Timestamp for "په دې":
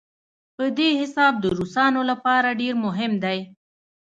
0.55-0.89